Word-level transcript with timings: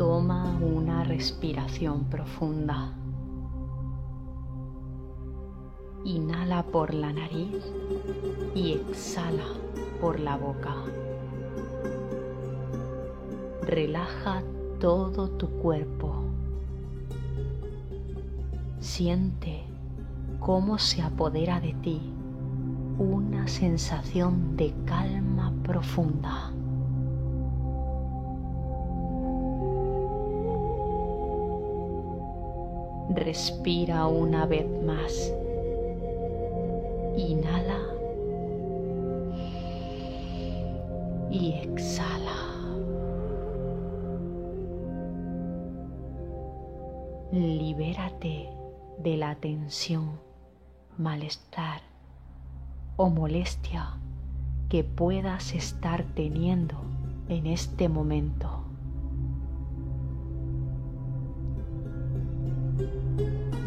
Toma 0.00 0.58
una 0.62 1.04
respiración 1.04 2.04
profunda. 2.04 2.94
Inhala 6.06 6.62
por 6.62 6.94
la 6.94 7.12
nariz 7.12 7.70
y 8.54 8.72
exhala 8.72 9.44
por 10.00 10.18
la 10.18 10.38
boca. 10.38 10.74
Relaja 13.60 14.42
todo 14.80 15.28
tu 15.32 15.50
cuerpo. 15.50 16.14
Siente 18.78 19.66
cómo 20.38 20.78
se 20.78 21.02
apodera 21.02 21.60
de 21.60 21.74
ti 21.74 22.00
una 22.98 23.46
sensación 23.48 24.56
de 24.56 24.72
calma 24.86 25.52
profunda. 25.62 26.54
Respira 33.14 34.06
una 34.06 34.46
vez 34.46 34.66
más. 34.84 35.32
Inhala 37.16 37.80
y 41.30 41.54
exhala. 41.54 42.36
Libérate 47.32 48.48
de 48.98 49.16
la 49.16 49.34
tensión, 49.34 50.20
malestar 50.96 51.80
o 52.96 53.10
molestia 53.10 53.98
que 54.68 54.84
puedas 54.84 55.52
estar 55.54 56.04
teniendo 56.14 56.76
en 57.28 57.46
este 57.46 57.88
momento. 57.88 58.69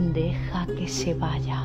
Deja 0.00 0.66
que 0.66 0.88
se 0.88 1.12
vaya. 1.12 1.60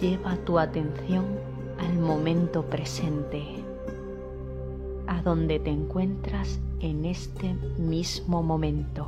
Lleva 0.00 0.36
tu 0.44 0.58
atención 0.58 1.24
al 1.78 1.96
momento 1.96 2.64
presente, 2.64 3.44
a 5.06 5.22
donde 5.22 5.60
te 5.60 5.70
encuentras 5.70 6.60
en 6.80 7.04
este 7.04 7.54
mismo 7.78 8.42
momento. 8.42 9.06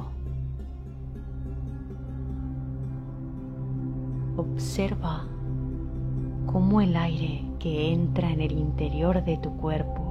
Observa 4.36 5.26
cómo 6.46 6.80
el 6.80 6.96
aire 6.96 7.53
que 7.64 7.94
entra 7.94 8.30
en 8.30 8.42
el 8.42 8.52
interior 8.52 9.24
de 9.24 9.38
tu 9.38 9.56
cuerpo 9.56 10.02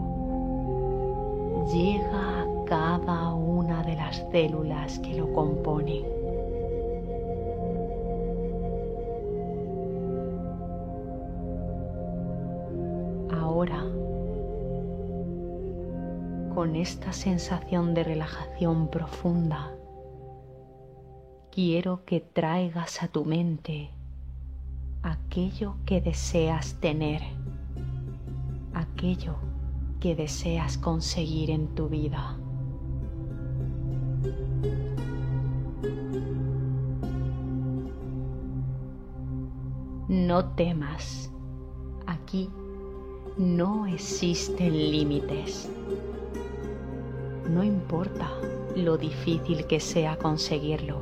llega 1.72 2.42
a 2.42 2.48
cada 2.66 3.32
una 3.36 3.84
de 3.84 3.96
las 3.96 4.26
células 4.32 4.98
que 4.98 5.14
lo 5.14 5.32
componen. 5.34 6.04
Ahora, 13.32 13.84
con 16.56 16.76
esta 16.76 17.14
sensación 17.14 17.94
de 17.94 18.04
relajación 18.04 18.88
profunda, 18.88 19.72
quiero 21.52 22.04
que 22.04 22.20
traigas 22.20 23.04
a 23.04 23.10
tu 23.10 23.24
mente 23.26 23.92
aquello 25.04 25.76
que 25.86 26.02
deseas 26.02 26.76
tener, 26.80 27.22
aquello 29.04 29.36
que 30.00 30.16
deseas 30.16 30.78
conseguir 30.78 31.50
en 31.50 31.68
tu 31.76 31.90
vida. 31.90 32.38
No 40.08 40.46
temas, 40.56 41.30
aquí 42.08 42.50
no 43.38 43.86
existen 43.88 44.72
límites. 44.72 45.70
No 47.50 47.62
importa 47.62 48.32
lo 48.78 48.98
difícil 48.98 49.68
que 49.68 49.82
sea 49.82 50.16
conseguirlo, 50.16 51.02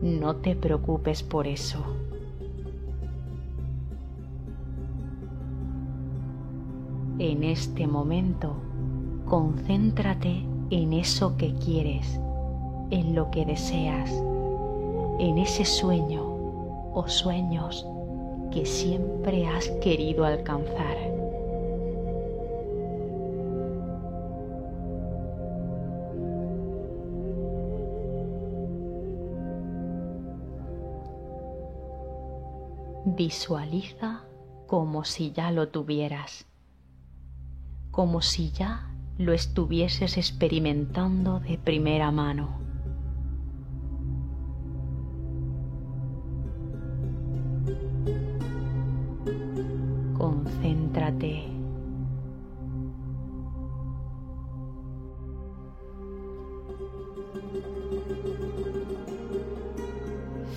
no 0.00 0.36
te 0.36 0.54
preocupes 0.54 1.24
por 1.24 1.48
eso. 1.48 2.03
En 7.20 7.44
este 7.44 7.86
momento, 7.86 8.56
concéntrate 9.26 10.44
en 10.70 10.92
eso 10.92 11.36
que 11.36 11.54
quieres, 11.54 12.18
en 12.90 13.14
lo 13.14 13.30
que 13.30 13.46
deseas, 13.46 14.10
en 15.20 15.38
ese 15.38 15.64
sueño 15.64 16.24
o 16.92 17.04
sueños 17.06 17.86
que 18.50 18.66
siempre 18.66 19.46
has 19.46 19.68
querido 19.80 20.24
alcanzar. 20.24 20.96
Visualiza 33.04 34.24
como 34.66 35.04
si 35.04 35.30
ya 35.30 35.52
lo 35.52 35.68
tuvieras 35.68 36.48
como 37.94 38.22
si 38.22 38.50
ya 38.50 38.88
lo 39.18 39.32
estuvieses 39.32 40.18
experimentando 40.18 41.38
de 41.38 41.58
primera 41.58 42.10
mano. 42.10 42.58
Concéntrate. 50.18 51.44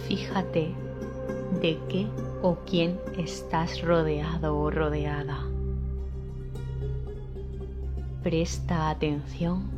Fíjate 0.07 0.73
de 1.61 1.79
qué 1.87 2.07
o 2.41 2.55
quién 2.65 2.99
estás 3.15 3.79
rodeado 3.83 4.57
o 4.57 4.71
rodeada. 4.71 5.46
Presta 8.27 8.89
atención 8.89 9.71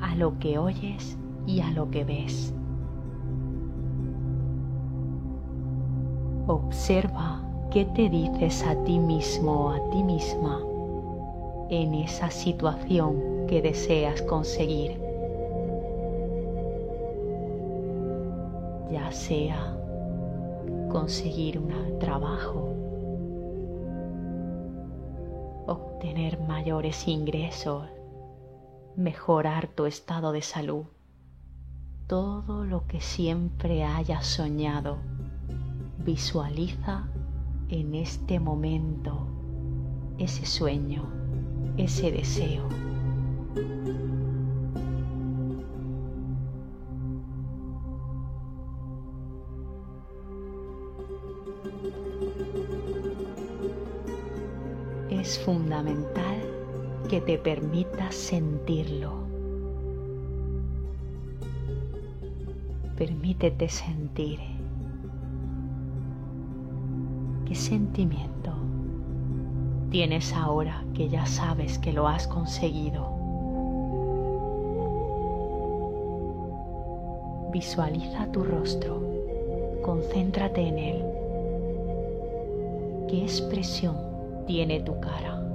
a 0.00 0.14
lo 0.14 0.38
que 0.38 0.56
oyes 0.56 1.18
y 1.48 1.62
a 1.62 1.70
lo 1.72 1.90
que 1.90 2.04
ves. 2.04 2.54
Observa 6.46 7.42
qué 7.72 7.84
te 7.86 8.08
dices 8.08 8.64
a 8.64 8.76
ti 8.84 9.00
mismo 9.00 9.64
o 9.64 9.70
a 9.70 9.90
ti 9.90 10.04
misma 10.04 10.62
en 11.70 11.94
esa 11.94 12.30
situación 12.30 13.46
que 13.48 13.60
deseas 13.60 14.22
conseguir. 14.22 15.00
Ya 18.92 19.10
sea 19.10 19.76
conseguir 20.88 21.58
un 21.58 21.98
trabajo, 21.98 22.76
obtener 26.02 26.40
mayores 26.40 27.06
ingresos, 27.06 27.88
mejorar 28.96 29.68
tu 29.68 29.86
estado 29.86 30.32
de 30.32 30.42
salud, 30.42 30.86
todo 32.08 32.64
lo 32.64 32.88
que 32.88 33.00
siempre 33.00 33.84
hayas 33.84 34.26
soñado, 34.26 34.98
visualiza 36.04 37.06
en 37.68 37.94
este 37.94 38.40
momento 38.40 39.28
ese 40.18 40.44
sueño, 40.44 41.04
ese 41.76 42.10
deseo. 42.10 42.68
Que 57.12 57.20
te 57.20 57.36
permitas 57.36 58.14
sentirlo. 58.14 59.12
Permítete 62.96 63.68
sentir. 63.68 64.40
¿Qué 67.44 67.54
sentimiento 67.54 68.54
tienes 69.90 70.32
ahora 70.32 70.86
que 70.94 71.10
ya 71.10 71.26
sabes 71.26 71.78
que 71.78 71.92
lo 71.92 72.08
has 72.08 72.26
conseguido? 72.26 73.06
Visualiza 77.52 78.32
tu 78.32 78.42
rostro, 78.42 79.02
concéntrate 79.82 80.66
en 80.66 80.78
él 80.78 81.04
¿Qué 83.06 83.22
expresión 83.22 83.98
tiene 84.46 84.80
tu 84.80 84.98
cara? 84.98 85.51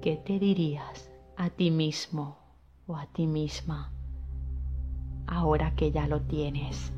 ¿Qué 0.00 0.14
te 0.14 0.38
dirías 0.38 1.10
a 1.36 1.50
ti 1.50 1.72
mismo 1.72 2.38
o 2.86 2.94
a 2.94 3.06
ti 3.06 3.26
misma 3.26 3.92
ahora 5.26 5.74
que 5.74 5.90
ya 5.90 6.06
lo 6.06 6.20
tienes? 6.20 6.92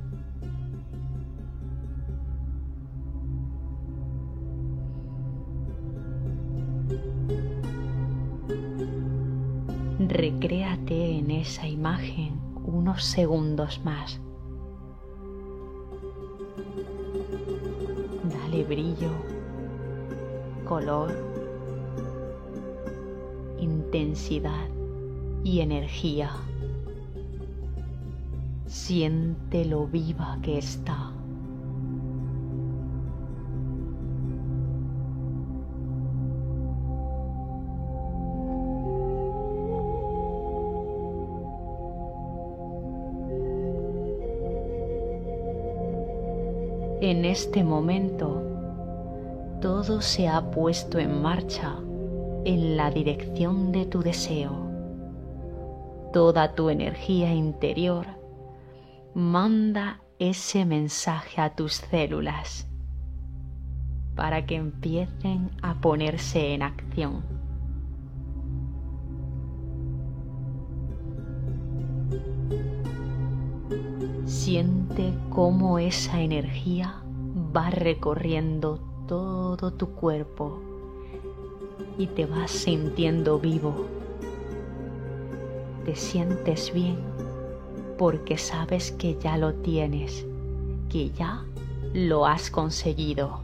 Recréate 9.98 11.18
en 11.18 11.30
esa 11.30 11.66
imagen 11.66 12.38
unos 12.66 13.02
segundos 13.02 13.80
más. 13.82 14.20
Dale 18.24 18.64
brillo, 18.64 19.10
color 20.68 21.39
intensidad 23.90 24.68
y 25.42 25.60
energía. 25.60 26.30
Siente 28.66 29.64
lo 29.64 29.88
viva 29.88 30.38
que 30.42 30.58
está. 30.58 31.12
En 47.00 47.24
este 47.24 47.64
momento, 47.64 48.40
todo 49.60 50.00
se 50.00 50.28
ha 50.28 50.48
puesto 50.52 51.00
en 51.00 51.20
marcha 51.20 51.76
en 52.44 52.76
la 52.76 52.90
dirección 52.90 53.72
de 53.72 53.86
tu 53.86 54.00
deseo. 54.02 54.70
Toda 56.12 56.54
tu 56.54 56.70
energía 56.70 57.32
interior 57.34 58.06
manda 59.14 60.00
ese 60.18 60.64
mensaje 60.64 61.40
a 61.40 61.54
tus 61.54 61.74
células 61.74 62.68
para 64.14 64.44
que 64.46 64.56
empiecen 64.56 65.50
a 65.62 65.80
ponerse 65.80 66.54
en 66.54 66.62
acción. 66.62 67.22
Siente 74.24 75.14
cómo 75.30 75.78
esa 75.78 76.20
energía 76.20 77.02
va 77.54 77.70
recorriendo 77.70 78.78
todo 79.06 79.72
tu 79.72 79.90
cuerpo 79.94 80.69
y 81.98 82.06
te 82.06 82.26
vas 82.26 82.50
sintiendo 82.50 83.38
vivo. 83.38 83.86
Te 85.84 85.94
sientes 85.94 86.72
bien 86.72 86.98
porque 87.98 88.38
sabes 88.38 88.92
que 88.92 89.18
ya 89.18 89.36
lo 89.36 89.52
tienes, 89.54 90.26
que 90.88 91.10
ya 91.10 91.44
lo 91.92 92.26
has 92.26 92.50
conseguido. 92.50 93.40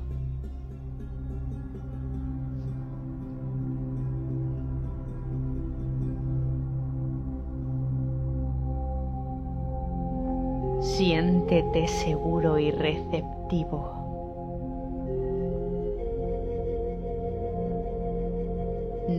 Siéntete 10.81 11.89
seguro 11.89 12.59
y 12.59 12.71
receptivo. 12.71 14.06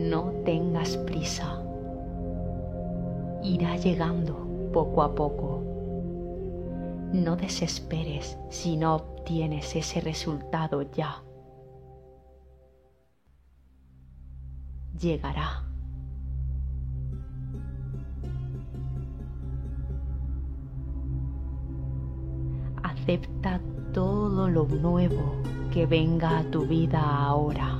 No 0.08 0.32
tengas 0.42 0.96
prisa. 0.96 1.60
Irá 3.42 3.76
llegando 3.76 4.70
poco 4.72 5.02
a 5.02 5.14
poco. 5.14 5.62
No 7.12 7.36
desesperes 7.36 8.38
si 8.48 8.78
no 8.78 8.94
obtienes 8.94 9.76
ese 9.76 10.00
resultado 10.00 10.80
ya. 10.92 11.22
Llegará. 14.98 15.62
Acepta 22.82 23.60
todo 23.92 24.48
lo 24.48 24.64
nuevo 24.64 25.42
que 25.70 25.84
venga 25.84 26.38
a 26.38 26.44
tu 26.44 26.64
vida 26.64 27.02
ahora. 27.02 27.77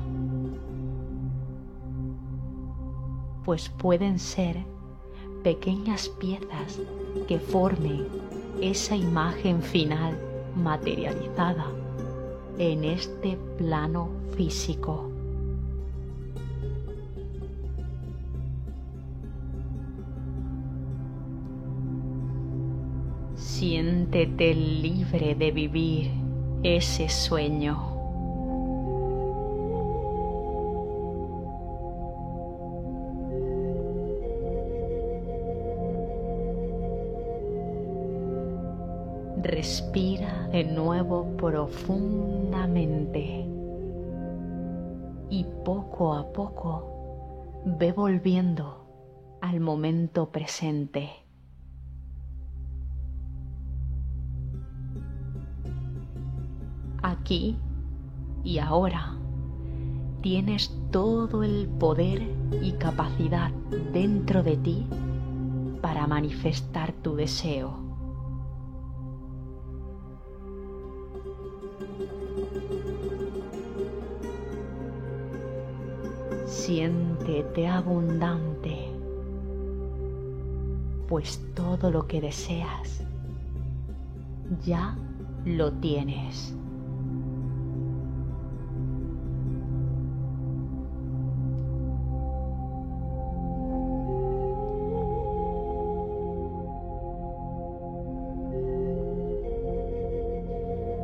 Pues 3.48 3.70
pueden 3.70 4.18
ser 4.18 4.58
pequeñas 5.42 6.10
piezas 6.10 6.78
que 7.26 7.38
formen 7.38 8.06
esa 8.60 8.94
imagen 8.94 9.62
final 9.62 10.18
materializada 10.54 11.64
en 12.58 12.84
este 12.84 13.38
plano 13.56 14.10
físico. 14.36 15.10
Siéntete 23.34 24.54
libre 24.54 25.34
de 25.34 25.50
vivir 25.52 26.10
ese 26.62 27.08
sueño. 27.08 27.97
Respira 39.48 40.46
de 40.48 40.62
nuevo 40.62 41.34
profundamente 41.38 43.48
y 45.30 45.46
poco 45.64 46.12
a 46.12 46.30
poco 46.34 47.62
ve 47.64 47.92
volviendo 47.92 49.38
al 49.40 49.60
momento 49.60 50.30
presente. 50.30 51.08
Aquí 57.02 57.56
y 58.44 58.58
ahora 58.58 59.16
tienes 60.20 60.76
todo 60.90 61.42
el 61.42 61.68
poder 61.68 62.20
y 62.60 62.72
capacidad 62.72 63.50
dentro 63.94 64.42
de 64.42 64.58
ti 64.58 64.86
para 65.80 66.06
manifestar 66.06 66.92
tu 66.92 67.16
deseo. 67.16 67.87
Siéntete 76.58 77.68
abundante, 77.68 78.90
pues 81.08 81.40
todo 81.54 81.88
lo 81.88 82.08
que 82.08 82.20
deseas 82.20 83.04
ya 84.66 84.98
lo 85.44 85.70
tienes. 85.74 86.52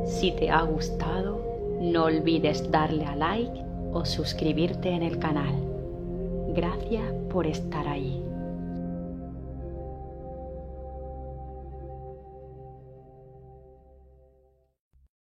Si 0.05 0.31
te 0.33 0.51
ha 0.51 0.63
gustado, 0.63 1.41
no 1.79 2.03
olvides 2.03 2.69
darle 2.69 3.05
a 3.05 3.15
like 3.15 3.65
o 3.95 4.03
suscribirte 4.03 4.89
en 4.89 5.03
el 5.03 5.19
canal. 5.19 5.55
Gracias 6.53 7.13
por 7.29 7.47
estar 7.47 7.87
ahí. 7.87 8.24